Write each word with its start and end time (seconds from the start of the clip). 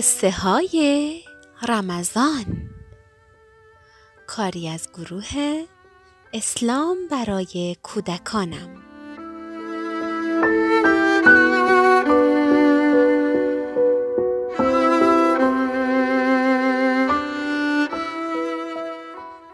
قصه 0.00 0.30
های 0.30 1.20
رمضان. 1.68 2.70
کاری 4.26 4.68
از 4.68 4.88
گروه 4.94 5.64
اسلام 6.32 6.96
برای 7.10 7.76
کودکانم. 7.82 8.82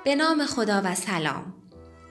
به 0.04 0.14
نام 0.14 0.46
خدا 0.46 0.82
و 0.84 0.94
سلام. 0.94 1.54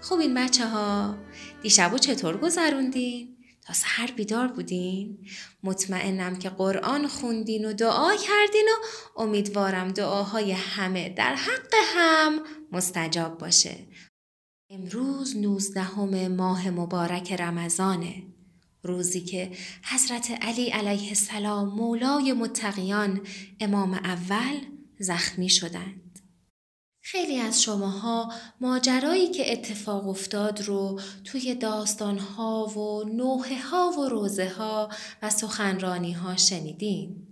خوبین 0.02 0.34
بچه 0.34 0.68
ها 0.68 1.16
دیشبو 1.62 1.98
چطور 1.98 2.38
گذروندین؟ 2.38 3.35
تا 3.66 3.74
سحر 3.74 4.12
بیدار 4.12 4.48
بودین؟ 4.48 5.28
مطمئنم 5.64 6.36
که 6.36 6.50
قرآن 6.50 7.08
خوندین 7.08 7.66
و 7.66 7.74
دعا 7.74 8.16
کردین 8.16 8.68
و 8.70 9.20
امیدوارم 9.20 9.88
دعاهای 9.88 10.52
همه 10.52 11.10
در 11.10 11.36
حق 11.36 11.74
هم 11.96 12.40
مستجاب 12.72 13.38
باشه. 13.38 13.76
امروز 14.70 15.38
نوزدهم 15.38 16.28
ماه 16.28 16.70
مبارک 16.70 17.34
رمضانه. 17.34 18.24
روزی 18.84 19.22
که 19.22 19.52
حضرت 19.84 20.32
علی 20.42 20.70
علیه 20.70 21.08
السلام 21.08 21.70
مولای 21.70 22.34
متقیان 22.34 23.22
امام 23.60 23.94
اول 23.94 24.60
زخمی 25.00 25.50
شدند. 25.50 26.05
خیلی 27.08 27.40
از 27.40 27.64
شماها 27.64 28.34
ماجرایی 28.62 29.28
که 29.28 29.54
اتفاق 29.54 30.08
افتاد 30.08 30.62
رو 30.62 31.00
توی 31.24 31.56
داستانها 31.56 32.66
و 32.66 33.04
نوحه 33.10 33.62
ها 33.62 33.92
و 33.92 34.10
روزه 34.10 34.50
ها 34.50 34.90
و 35.22 35.30
سخنرانی 35.30 36.12
ها 36.12 36.36
شنیدین. 36.36 37.28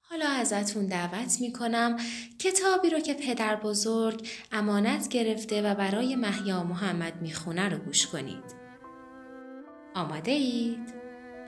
حالا 0.00 0.26
ازتون 0.28 0.86
دعوت 0.86 1.40
می‌کنم 1.40 1.96
کتابی 2.38 2.90
رو 2.90 3.00
که 3.00 3.14
پدر 3.14 3.56
بزرگ 3.56 4.28
امانت 4.52 5.08
گرفته 5.08 5.62
و 5.62 5.74
برای 5.74 6.16
محیا 6.16 6.62
محمد 6.62 7.22
می‌خونه 7.22 7.68
رو 7.68 7.78
گوش 7.78 8.06
کنید. 8.06 8.54
آماده 9.94 10.32
اید؟ 10.32 10.94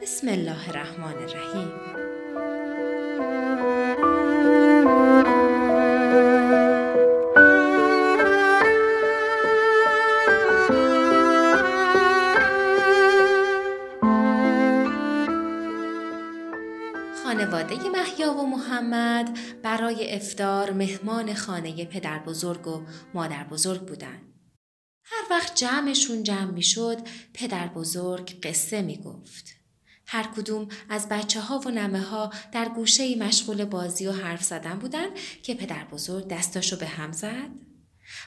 بسم 0.03 0.29
الله 0.29 0.69
الرحمن 0.69 1.14
الرحیم. 1.14 2.08
محمد 18.81 19.39
برای 19.62 20.15
افتار 20.15 20.73
مهمان 20.73 21.34
خانه 21.34 21.84
پدر 21.84 22.19
بزرگ 22.19 22.67
و 22.67 22.83
مادر 23.15 23.45
بزرگ 23.45 23.81
بودن. 23.81 24.23
هر 25.05 25.25
وقت 25.31 25.55
جمعشون 25.55 26.23
جمع 26.23 26.51
می 26.51 26.62
شد 26.62 26.98
پدر 27.35 27.67
بزرگ 27.67 28.41
قصه 28.43 28.83
می 28.83 28.97
گفت. 28.97 29.45
هر 30.07 30.29
کدوم 30.37 30.69
از 30.89 31.09
بچه 31.09 31.41
ها 31.41 31.59
و 31.59 31.70
نمه 31.70 32.01
ها 32.01 32.33
در 32.53 32.69
گوشه 32.69 33.17
مشغول 33.17 33.65
بازی 33.65 34.07
و 34.07 34.12
حرف 34.12 34.45
زدن 34.45 34.79
بودن 34.79 35.07
که 35.42 35.55
پدر 35.55 35.85
بزرگ 35.85 36.29
دستاشو 36.29 36.77
به 36.77 36.87
هم 36.87 37.13
زد 37.13 37.51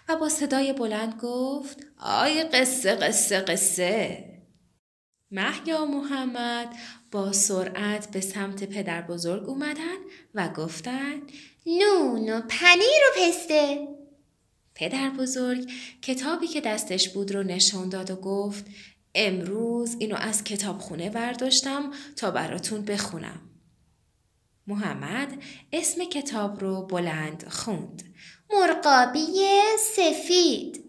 و 0.09 0.15
با 0.15 0.29
صدای 0.29 0.73
بلند 0.73 1.15
گفت 1.21 1.77
آی 1.97 2.43
قصه 2.43 2.95
قصه 2.95 3.39
قصه 3.39 4.23
محیا 5.31 5.85
محمد 5.85 6.75
با 7.11 7.33
سرعت 7.33 8.11
به 8.11 8.21
سمت 8.21 8.63
پدر 8.63 9.01
بزرگ 9.01 9.49
اومدن 9.49 9.97
و 10.35 10.49
گفتن 10.49 11.21
نون 11.65 12.29
و 12.29 12.41
پنیر 12.49 13.01
و 13.07 13.19
پسته 13.19 13.87
پدر 14.75 15.09
بزرگ 15.09 15.71
کتابی 16.01 16.47
که 16.47 16.61
دستش 16.61 17.09
بود 17.09 17.31
رو 17.31 17.43
نشان 17.43 17.89
داد 17.89 18.11
و 18.11 18.15
گفت 18.15 18.65
امروز 19.15 19.95
اینو 19.99 20.15
از 20.15 20.43
کتابخونه 20.43 21.09
برداشتم 21.09 21.91
تا 22.15 22.31
براتون 22.31 22.81
بخونم. 22.81 23.41
محمد 24.67 25.43
اسم 25.73 26.03
کتاب 26.03 26.59
رو 26.59 26.81
بلند 26.81 27.47
خوند. 27.49 28.03
مرقابی 28.53 29.21
سفید 29.79 30.80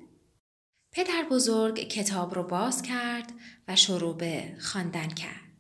پدر 0.94 1.26
بزرگ 1.30 1.80
کتاب 1.80 2.34
رو 2.34 2.42
باز 2.42 2.82
کرد 2.82 3.32
و 3.68 3.76
شروع 3.76 4.16
به 4.16 4.56
خواندن 4.60 5.08
کرد. 5.08 5.52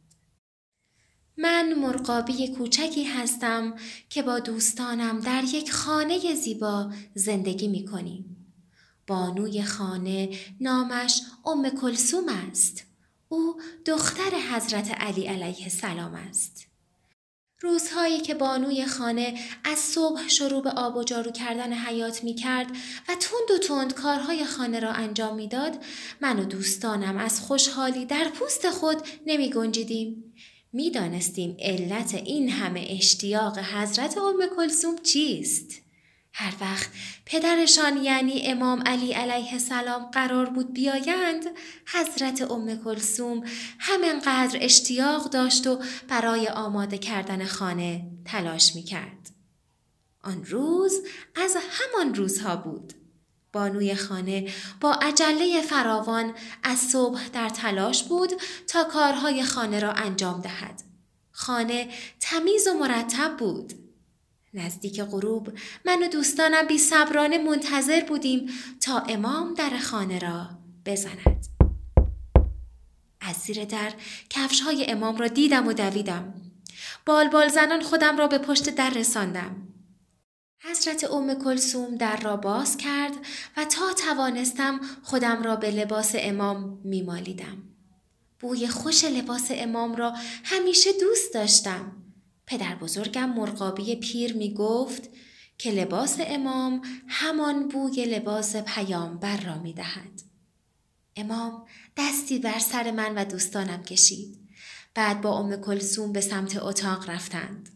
من 1.36 1.74
مرقابی 1.74 2.48
کوچکی 2.48 3.04
هستم 3.04 3.74
که 4.08 4.22
با 4.22 4.38
دوستانم 4.38 5.20
در 5.20 5.44
یک 5.44 5.72
خانه 5.72 6.34
زیبا 6.34 6.92
زندگی 7.14 7.68
می 7.68 7.84
کنیم. 7.84 8.36
بانوی 9.06 9.62
خانه 9.62 10.38
نامش 10.60 11.22
ام 11.46 11.70
کلسوم 11.70 12.28
است. 12.28 12.84
او 13.28 13.60
دختر 13.86 14.30
حضرت 14.52 14.90
علی 14.90 15.26
علیه 15.26 15.62
السلام 15.62 16.14
است. 16.14 16.71
روزهایی 17.62 18.20
که 18.20 18.34
بانوی 18.34 18.86
خانه 18.86 19.34
از 19.64 19.78
صبح 19.78 20.28
شروع 20.28 20.62
به 20.62 20.70
آب 20.70 20.96
و 20.96 21.04
جارو 21.04 21.30
کردن 21.30 21.72
حیات 21.72 22.24
می 22.24 22.34
کرد 22.34 22.66
و 23.08 23.14
تند 23.14 23.50
و 23.54 23.58
تند 23.58 23.94
کارهای 23.94 24.44
خانه 24.44 24.80
را 24.80 24.92
انجام 24.92 25.36
می‌داد 25.36 25.84
من 26.20 26.38
و 26.38 26.44
دوستانم 26.44 27.16
از 27.16 27.40
خوشحالی 27.40 28.06
در 28.06 28.28
پوست 28.28 28.70
خود 28.70 28.96
نمی 29.26 29.50
گنجیدیم. 29.50 30.34
می 30.72 30.90
دانستیم 30.90 31.56
علت 31.58 32.14
این 32.14 32.48
همه 32.48 32.86
اشتیاق 32.90 33.58
حضرت 33.58 34.18
ام 34.18 34.56
کلسوم 34.56 34.98
چیست؟ 34.98 35.81
هر 36.34 36.54
وقت 36.60 36.90
پدرشان 37.26 38.04
یعنی 38.04 38.42
امام 38.46 38.82
علی 38.86 39.12
علیه 39.12 39.52
السلام 39.52 40.04
قرار 40.04 40.46
بود 40.46 40.72
بیایند 40.72 41.44
حضرت 41.86 42.50
ام 42.50 42.84
کلسوم 42.84 43.44
همینقدر 43.78 44.58
اشتیاق 44.60 45.30
داشت 45.30 45.66
و 45.66 45.78
برای 46.08 46.48
آماده 46.48 46.98
کردن 46.98 47.44
خانه 47.44 48.06
تلاش 48.24 48.74
می 48.74 48.82
کرد. 48.82 49.30
آن 50.24 50.44
روز 50.44 51.06
از 51.34 51.56
همان 51.70 52.14
روزها 52.14 52.56
بود. 52.56 52.92
بانوی 53.52 53.94
خانه 53.94 54.48
با 54.80 54.92
عجله 54.92 55.62
فراوان 55.62 56.34
از 56.62 56.78
صبح 56.78 57.28
در 57.28 57.48
تلاش 57.48 58.02
بود 58.02 58.30
تا 58.66 58.84
کارهای 58.84 59.42
خانه 59.42 59.80
را 59.80 59.92
انجام 59.92 60.40
دهد. 60.40 60.82
خانه 61.30 61.88
تمیز 62.20 62.68
و 62.68 62.74
مرتب 62.74 63.36
بود. 63.36 63.81
نزدیک 64.54 65.00
غروب 65.00 65.48
من 65.84 66.02
و 66.02 66.08
دوستانم 66.08 66.66
بی 66.66 66.78
صبرانه 66.78 67.38
منتظر 67.38 68.04
بودیم 68.04 68.50
تا 68.80 68.98
امام 68.98 69.54
در 69.54 69.78
خانه 69.78 70.18
را 70.18 70.48
بزند. 70.86 71.46
از 73.20 73.36
زیر 73.36 73.64
در 73.64 73.92
کفش 74.30 74.60
های 74.60 74.90
امام 74.90 75.16
را 75.16 75.28
دیدم 75.28 75.68
و 75.68 75.72
دویدم. 75.72 76.34
بال 77.06 77.48
زنان 77.48 77.82
خودم 77.82 78.16
را 78.16 78.26
به 78.26 78.38
پشت 78.38 78.70
در 78.70 78.90
رساندم. 78.90 79.68
حضرت 80.64 81.04
ام 81.04 81.34
کلسوم 81.34 81.96
در 81.96 82.16
را 82.16 82.36
باز 82.36 82.76
کرد 82.76 83.12
و 83.56 83.64
تا 83.64 83.92
توانستم 83.92 84.80
خودم 85.02 85.42
را 85.42 85.56
به 85.56 85.70
لباس 85.70 86.12
امام 86.14 86.80
میمالیدم. 86.84 87.62
بوی 88.40 88.68
خوش 88.68 89.04
لباس 89.04 89.48
امام 89.50 89.96
را 89.96 90.14
همیشه 90.44 90.90
دوست 90.92 91.34
داشتم. 91.34 92.01
پدر 92.52 92.74
بزرگم 92.74 93.28
مرغابی 93.28 93.96
پیر 93.96 94.36
می 94.36 94.54
گفت 94.54 95.02
که 95.58 95.70
لباس 95.70 96.16
امام 96.20 96.82
همان 97.08 97.68
بوی 97.68 98.04
لباس 98.04 98.56
پیامبر 98.56 99.36
را 99.36 99.58
می 99.58 99.72
دهد. 99.72 100.22
امام 101.16 101.66
دستی 101.96 102.38
بر 102.38 102.58
سر 102.58 102.90
من 102.90 103.14
و 103.14 103.24
دوستانم 103.24 103.82
کشید. 103.82 104.48
بعد 104.94 105.20
با 105.20 105.38
ام 105.38 105.56
کلسوم 105.56 106.12
به 106.12 106.20
سمت 106.20 106.56
اتاق 106.56 107.10
رفتند. 107.10 107.68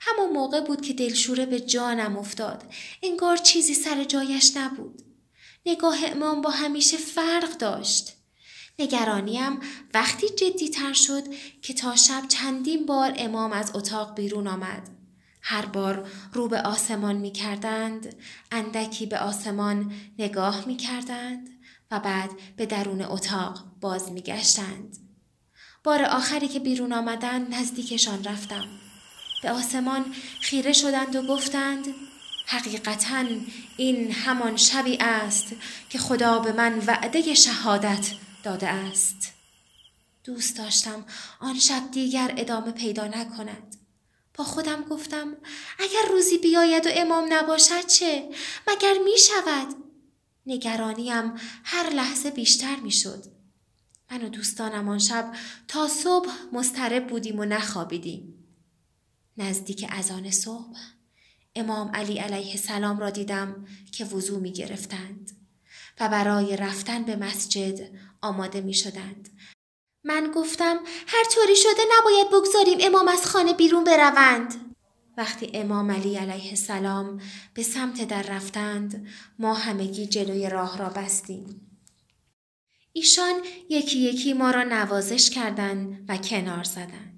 همون 0.00 0.32
موقع 0.32 0.60
بود 0.60 0.80
که 0.80 0.92
دلشوره 0.92 1.46
به 1.46 1.60
جانم 1.60 2.16
افتاد. 2.16 2.64
انگار 3.02 3.36
چیزی 3.36 3.74
سر 3.74 4.04
جایش 4.04 4.56
نبود. 4.56 5.02
نگاه 5.66 5.98
امام 6.04 6.40
با 6.40 6.50
همیشه 6.50 6.96
فرق 6.96 7.58
داشت. 7.58 8.16
نگرانیم 8.78 9.60
وقتی 9.94 10.28
جدی 10.28 10.68
تر 10.68 10.92
شد 10.92 11.22
که 11.62 11.74
تا 11.74 11.96
شب 11.96 12.28
چندین 12.28 12.86
بار 12.86 13.14
امام 13.16 13.52
از 13.52 13.70
اتاق 13.74 14.14
بیرون 14.14 14.46
آمد. 14.46 14.88
هر 15.42 15.66
بار 15.66 16.10
رو 16.32 16.48
به 16.48 16.60
آسمان 16.62 17.16
می 17.16 17.32
کردند، 17.32 18.16
اندکی 18.52 19.06
به 19.06 19.18
آسمان 19.18 19.92
نگاه 20.18 20.64
می 20.66 20.76
کردند 20.76 21.48
و 21.90 22.00
بعد 22.00 22.30
به 22.56 22.66
درون 22.66 23.02
اتاق 23.02 23.64
باز 23.80 24.12
می 24.12 24.20
گشتند. 24.20 24.96
بار 25.84 26.02
آخری 26.02 26.48
که 26.48 26.60
بیرون 26.60 26.92
آمدند 26.92 27.54
نزدیکشان 27.54 28.24
رفتم. 28.24 28.64
به 29.42 29.50
آسمان 29.50 30.04
خیره 30.40 30.72
شدند 30.72 31.16
و 31.16 31.22
گفتند 31.22 31.86
حقیقتا 32.46 33.24
این 33.76 34.12
همان 34.12 34.56
شبی 34.56 34.98
است 35.00 35.46
که 35.90 35.98
خدا 35.98 36.38
به 36.38 36.52
من 36.52 36.78
وعده 36.86 37.34
شهادت 37.34 38.10
داده 38.46 38.68
است. 38.68 39.32
دوست 40.24 40.58
داشتم 40.58 41.04
آن 41.40 41.58
شب 41.58 41.90
دیگر 41.90 42.34
ادامه 42.36 42.72
پیدا 42.72 43.06
نکند. 43.06 43.76
با 44.34 44.44
خودم 44.44 44.82
گفتم 44.82 45.36
اگر 45.78 46.08
روزی 46.10 46.38
بیاید 46.38 46.86
و 46.86 46.90
امام 46.92 47.26
نباشد 47.32 47.86
چه؟ 47.86 48.30
مگر 48.68 48.94
می 49.04 49.18
شود؟ 49.18 49.74
نگرانیم 50.46 51.32
هر 51.64 51.90
لحظه 51.90 52.30
بیشتر 52.30 52.76
می 52.76 52.90
شد. 52.90 53.24
من 54.10 54.24
و 54.24 54.28
دوستانم 54.28 54.88
آن 54.88 54.98
شب 54.98 55.32
تا 55.68 55.88
صبح 55.88 56.32
مسترب 56.52 57.06
بودیم 57.06 57.38
و 57.38 57.44
نخوابیدیم. 57.44 58.34
نزدیک 59.36 59.86
اذان 59.90 60.30
صبح 60.30 60.78
امام 61.54 61.88
علی 61.94 62.18
علیه 62.18 62.50
السلام 62.50 62.98
را 62.98 63.10
دیدم 63.10 63.66
که 63.92 64.04
وضوع 64.04 64.40
می 64.40 64.52
گرفتند 64.52 65.45
و 66.00 66.08
برای 66.08 66.56
رفتن 66.56 67.02
به 67.02 67.16
مسجد 67.16 67.90
آماده 68.22 68.60
می 68.60 68.74
شدند. 68.74 69.28
من 70.04 70.32
گفتم 70.34 70.76
هر 71.06 71.24
طوری 71.34 71.56
شده 71.56 71.82
نباید 71.98 72.26
بگذاریم 72.32 72.78
امام 72.80 73.08
از 73.08 73.26
خانه 73.26 73.52
بیرون 73.52 73.84
بروند. 73.84 74.76
وقتی 75.16 75.50
امام 75.54 75.90
علی 75.90 76.16
علیه 76.16 76.50
السلام 76.50 77.20
به 77.54 77.62
سمت 77.62 78.08
در 78.08 78.22
رفتند 78.22 79.08
ما 79.38 79.54
همگی 79.54 80.06
جلوی 80.06 80.48
راه 80.50 80.78
را 80.78 80.88
بستیم. 80.88 81.78
ایشان 82.92 83.34
یکی 83.68 83.98
یکی 83.98 84.32
ما 84.32 84.50
را 84.50 84.62
نوازش 84.62 85.30
کردند 85.30 86.04
و 86.08 86.16
کنار 86.16 86.64
زدند. 86.64 87.15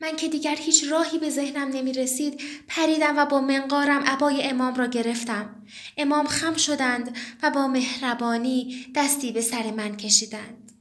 من 0.00 0.16
که 0.16 0.28
دیگر 0.28 0.56
هیچ 0.56 0.84
راهی 0.90 1.18
به 1.18 1.30
ذهنم 1.30 1.68
نمی 1.68 1.92
رسید 1.92 2.40
پریدم 2.68 3.18
و 3.18 3.26
با 3.26 3.40
منقارم 3.40 4.04
عبای 4.04 4.42
امام 4.42 4.74
را 4.74 4.86
گرفتم. 4.86 5.62
امام 5.96 6.26
خم 6.26 6.56
شدند 6.56 7.16
و 7.42 7.50
با 7.50 7.68
مهربانی 7.68 8.86
دستی 8.94 9.32
به 9.32 9.40
سر 9.40 9.70
من 9.70 9.96
کشیدند. 9.96 10.72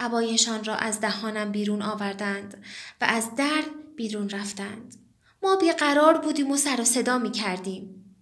عبایشان 0.00 0.64
را 0.64 0.74
از 0.74 1.00
دهانم 1.00 1.52
بیرون 1.52 1.82
آوردند 1.82 2.64
و 3.00 3.04
از 3.04 3.34
در 3.34 3.62
بیرون 3.96 4.28
رفتند. 4.28 4.96
ما 5.42 5.56
بیقرار 5.56 6.18
بودیم 6.18 6.50
و 6.50 6.56
سر 6.56 6.80
و 6.80 6.84
صدا 6.84 7.18
می 7.18 7.30
کردیم. 7.30 8.14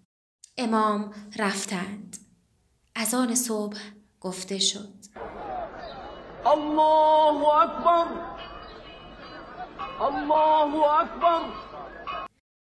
امام 0.58 1.12
رفتند. 1.38 2.16
از 2.94 3.14
آن 3.14 3.34
صبح 3.34 3.78
گفته 4.20 4.58
شد. 4.58 4.94
الله 6.46 7.54
اکبر 7.54 8.37
الله 10.00 10.74
اکبر 11.00 11.40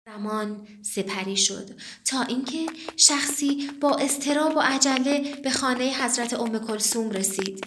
زمان 0.06 0.68
سپری 0.82 1.38
شد. 1.38 1.70
تا 2.06 2.22
اینکه 2.22 2.66
شخصی 2.98 3.72
با 3.82 3.96
استراب 3.96 4.58
و 4.58 4.60
عجله 4.60 5.36
به 5.44 5.50
خانه 5.50 6.04
حضرت 6.04 6.34
ام 6.34 6.60
کلسوم 6.60 7.10
رسید. 7.10 7.66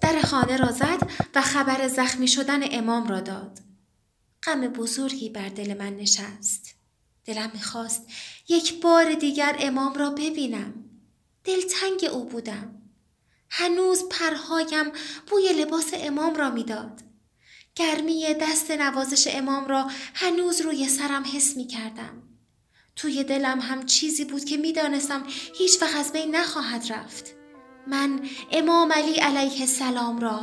در 0.00 0.22
خانه 0.22 0.56
را 0.56 0.70
زد 0.72 1.10
و 1.34 1.42
خبر 1.42 1.88
زخمی 1.88 2.28
شدن 2.28 2.60
امام 2.72 3.08
را 3.08 3.20
داد. 3.20 3.58
غم 4.42 4.60
بزرگی 4.60 5.28
بر 5.28 5.48
دل 5.48 5.78
من 5.78 5.96
نشست. 5.96 6.74
دلم 7.24 7.50
می‌خواست 7.54 8.06
یک 8.48 8.80
بار 8.80 9.14
دیگر 9.14 9.56
امام 9.60 9.94
را 9.94 10.10
ببینم. 10.10 10.74
دلتنگ 11.44 12.10
او 12.12 12.24
بودم. 12.24 12.82
هنوز 13.50 14.08
پرهایم 14.10 14.92
بوی 15.30 15.52
لباس 15.52 15.90
امام 15.94 16.34
را 16.34 16.50
می‌داد. 16.50 17.11
گرمی 17.74 18.34
دست 18.40 18.70
نوازش 18.70 19.28
امام 19.30 19.66
را 19.66 19.86
هنوز 20.14 20.60
روی 20.60 20.88
سرم 20.88 21.24
حس 21.34 21.56
می 21.56 21.66
کردم. 21.66 22.22
توی 22.96 23.24
دلم 23.24 23.60
هم 23.60 23.86
چیزی 23.86 24.24
بود 24.24 24.44
که 24.44 24.56
می‌دانستم 24.56 25.22
هیچ 25.54 25.82
وقت 25.82 25.96
از 25.96 26.12
بین 26.12 26.36
نخواهد 26.36 26.92
رفت. 26.92 27.34
من 27.86 28.20
امام 28.52 28.92
علی 28.92 29.14
علیه 29.14 29.60
السلام 29.60 30.18
را 30.20 30.40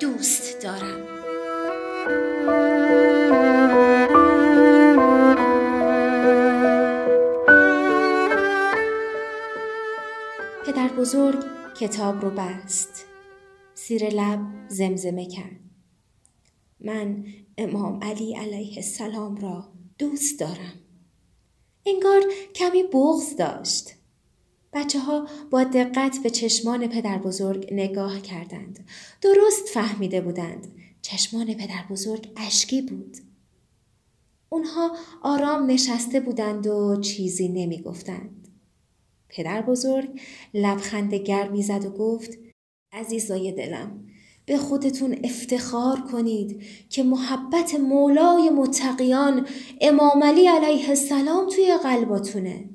دوست 0.00 0.62
دارم. 0.62 1.06
پدر 10.66 10.88
بزرگ 10.88 11.44
کتاب 11.80 12.22
رو 12.22 12.30
بست. 12.30 13.06
سیر 13.74 14.08
لب 14.08 14.40
زمزمه 14.68 15.26
کرد. 15.28 15.61
من 16.84 17.24
امام 17.58 18.02
علی 18.02 18.34
علیه 18.34 18.76
السلام 18.76 19.36
را 19.36 19.72
دوست 19.98 20.40
دارم. 20.40 20.74
انگار 21.86 22.22
کمی 22.54 22.82
بغز 22.82 23.36
داشت. 23.36 23.90
بچه 24.72 24.98
ها 25.00 25.26
با 25.50 25.64
دقت 25.64 26.18
به 26.22 26.30
چشمان 26.30 26.86
پدر 26.86 27.18
بزرگ 27.18 27.68
نگاه 27.72 28.20
کردند. 28.20 28.88
درست 29.20 29.68
فهمیده 29.68 30.20
بودند. 30.20 30.74
چشمان 31.02 31.54
پدر 31.54 31.84
بزرگ 31.90 32.32
اشکی 32.36 32.82
بود. 32.82 33.16
اونها 34.48 34.96
آرام 35.22 35.70
نشسته 35.70 36.20
بودند 36.20 36.66
و 36.66 37.00
چیزی 37.00 37.48
نمی 37.48 37.82
گفتند. 37.82 38.48
پدر 39.28 39.62
بزرگ 39.62 40.20
لبخند 40.54 41.14
گرمی 41.14 41.62
زد 41.62 41.84
و 41.84 41.90
گفت 41.90 42.38
عزیزای 42.92 43.52
دلم 43.52 44.11
به 44.52 44.58
خودتون 44.58 45.16
افتخار 45.24 46.00
کنید 46.00 46.62
که 46.90 47.02
محبت 47.02 47.74
مولای 47.74 48.50
متقیان 48.50 49.46
امام 49.80 50.22
علی 50.22 50.46
علیه 50.46 50.88
السلام 50.88 51.48
توی 51.48 51.78
قلباتونه. 51.82 52.70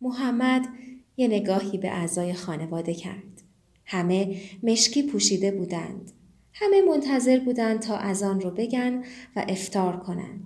محمد 0.00 0.68
یه 1.16 1.28
نگاهی 1.28 1.78
به 1.78 1.90
اعضای 1.90 2.34
خانواده 2.34 2.94
کرد. 2.94 3.42
همه 3.86 4.40
مشکی 4.62 5.02
پوشیده 5.02 5.50
بودند. 5.50 6.12
همه 6.52 6.82
منتظر 6.82 7.38
بودند 7.38 7.80
تا 7.80 7.96
اذان 7.96 8.40
رو 8.40 8.50
بگن 8.50 9.04
و 9.36 9.44
افتار 9.48 9.96
کنند. 9.96 10.44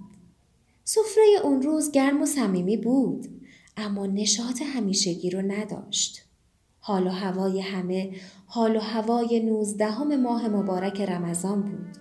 سفره 0.85 1.25
اون 1.45 1.63
روز 1.63 1.93
گرم 1.93 2.23
و 2.23 2.27
صمیمی 2.27 2.77
بود 2.77 3.27
اما 3.77 4.07
نشاط 4.07 4.63
همیشگی 4.63 5.31
رو 5.31 5.43
نداشت. 5.43 6.26
حال 6.87 7.07
و 7.07 7.11
هوای 7.11 7.61
همه 7.61 8.11
حال 8.47 8.77
و 8.77 8.81
هوای 8.81 9.41
نوزدهم 9.41 10.21
ماه 10.21 10.49
مبارک 10.49 11.01
رمضان 11.01 11.63
بود 11.63 11.97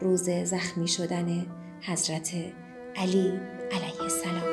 روز 0.00 0.30
زخمی 0.30 0.88
شدن 0.88 1.46
حضرت 1.80 2.34
علی 2.96 3.32
علیه 3.72 4.02
السلام 4.02 4.52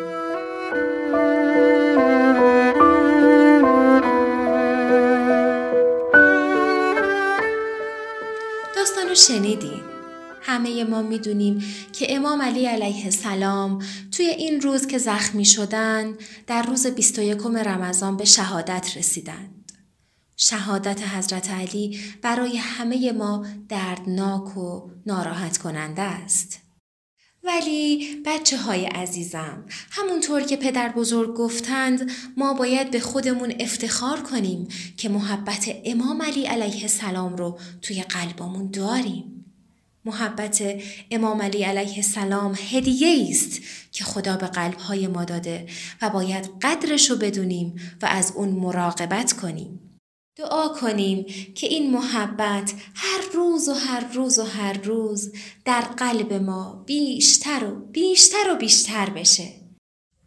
داستانو 8.75 9.15
شنیدین 9.15 9.81
همه 10.41 10.83
ما 10.83 11.01
می‌دونیم 11.01 11.63
که 11.93 12.15
امام 12.15 12.41
علی 12.41 12.65
علیه 12.65 13.05
السلام 13.05 13.83
توی 14.11 14.25
این 14.25 14.61
روز 14.61 14.87
که 14.87 14.97
زخمی 14.97 15.45
شدن 15.45 16.13
در 16.47 16.63
روز 16.63 16.87
21 16.87 17.37
رمضان 17.45 18.17
به 18.17 18.25
شهادت 18.25 18.97
رسیدند. 18.97 19.58
شهادت 20.41 21.01
حضرت 21.07 21.51
علی 21.51 21.99
برای 22.21 22.57
همه 22.57 23.11
ما 23.11 23.45
دردناک 23.69 24.57
و 24.57 24.89
ناراحت 25.05 25.57
کننده 25.57 26.01
است. 26.01 26.59
ولی 27.43 28.15
بچه 28.25 28.57
های 28.57 28.85
عزیزم 28.85 29.65
همونطور 29.91 30.41
که 30.41 30.55
پدر 30.55 30.89
بزرگ 30.89 31.35
گفتند 31.35 32.11
ما 32.37 32.53
باید 32.53 32.91
به 32.91 32.99
خودمون 32.99 33.53
افتخار 33.59 34.21
کنیم 34.21 34.67
که 34.97 35.09
محبت 35.09 35.69
امام 35.85 36.21
علی 36.21 36.45
علیه 36.45 36.81
السلام 36.81 37.35
رو 37.35 37.59
توی 37.81 38.01
قلبمون 38.01 38.71
داریم. 38.71 39.45
محبت 40.05 40.63
امام 41.11 41.41
علی 41.41 41.63
علیه 41.63 41.95
السلام 41.95 42.55
هدیه 42.71 43.27
است 43.29 43.61
که 43.91 44.03
خدا 44.03 44.37
به 44.37 44.47
قلبهای 44.47 45.07
ما 45.07 45.23
داده 45.23 45.67
و 46.01 46.09
باید 46.09 46.49
قدرش 46.61 47.09
رو 47.09 47.15
بدونیم 47.15 47.75
و 48.01 48.05
از 48.05 48.33
اون 48.35 48.49
مراقبت 48.49 49.33
کنیم. 49.33 49.88
دعا 50.39 50.67
کنیم 50.67 51.25
که 51.55 51.67
این 51.67 51.91
محبت 51.91 52.73
هر 52.95 53.21
روز 53.33 53.69
و 53.69 53.73
هر 53.73 54.13
روز 54.13 54.39
و 54.39 54.43
هر 54.43 54.77
روز 54.83 55.31
در 55.65 55.81
قلب 55.81 56.33
ما 56.33 56.83
بیشتر 56.85 57.65
و 57.65 57.75
بیشتر 57.91 58.51
و 58.51 58.55
بیشتر 58.55 59.09
بشه. 59.09 59.43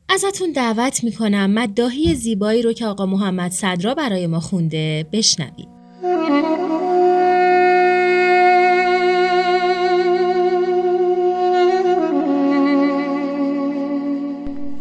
ازتون 0.08 0.52
دعوت 0.52 1.04
می‌کنم 1.04 1.50
مداهی 1.50 2.14
زیبایی 2.14 2.62
رو 2.62 2.72
که 2.72 2.86
آقا 2.86 3.06
محمد 3.06 3.50
صدرا 3.50 3.94
برای 3.94 4.26
ما 4.26 4.40
خونده 4.40 5.06
بشنوید. 5.12 5.68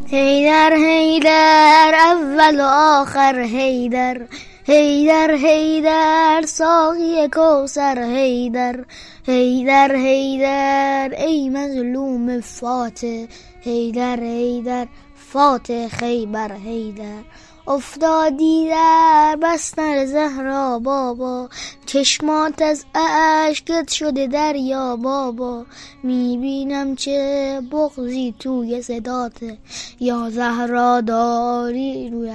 هیدر 0.07 0.73
هیدر 0.73 1.93
اول 1.95 2.59
و 2.59 2.67
آخر 3.01 3.39
هیدر 3.39 4.27
هیدر 4.65 5.31
هیدر 5.31 6.43
ساقی 6.47 7.27
کوسر 7.27 7.99
هیدر 7.99 8.85
هیدر 9.27 9.95
هیدر 9.95 11.13
ای 11.17 11.49
مظلوم 11.49 12.41
فاتح 12.41 13.25
هیدر 13.61 14.19
هیدر 14.19 14.87
فاتح 15.15 15.87
خیبر 15.87 16.51
هیدر. 16.51 17.23
افتادی 17.67 18.69
در 18.69 19.37
بستر 19.41 20.05
زهرا 20.05 20.79
بابا. 20.79 21.49
چشمات 21.85 22.61
از 22.61 22.85
اشکت 22.95 23.89
شده 23.91 24.27
دریا 24.27 24.95
بابا. 24.95 25.65
می‌بینم 26.03 26.95
چه 26.95 27.61
بغزی 27.71 28.35
توی 28.39 28.81
صداته 28.81 29.57
یا 29.99 30.29
زهرا 30.29 31.01
داری 31.01 32.09
روی 32.09 32.33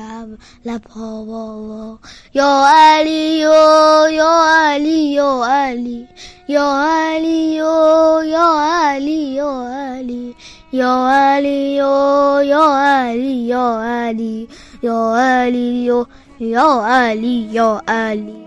لبها 0.64 1.24
بابا. 1.24 1.98
یا 2.34 2.66
علی 2.68 3.38
یا 3.38 4.06
علی 4.48 5.12
یا 5.12 5.44
علی. 5.44 6.08
یا 6.48 6.82
علی 6.82 7.54
یا 7.54 8.60
علی 8.60 9.12
یا 9.12 9.68
علی. 9.72 10.34
یا 10.72 11.08
علی 11.08 11.74
یا 11.74 12.74
علی 12.76 13.32
یا 13.32 13.80
علی. 13.82 14.48
یا 14.82 15.16
علی 15.16 16.04
یا 16.40 16.84
علی 16.86 17.48
یا 17.52 17.82
علی 17.88 18.46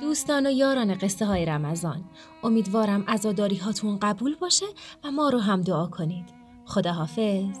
دوستان 0.00 0.46
و 0.46 0.50
یاران 0.50 0.94
قصه 0.94 1.26
های 1.26 1.44
رمضان 1.44 2.04
امیدوارم 2.42 3.04
ازاداری 3.06 3.56
هاتون 3.56 3.98
قبول 3.98 4.36
باشه 4.40 4.66
و 5.04 5.10
ما 5.10 5.28
رو 5.28 5.38
هم 5.38 5.60
دعا 5.60 5.86
کنید. 5.86 6.24
خدا 6.64 6.92
حافظ 6.92 7.58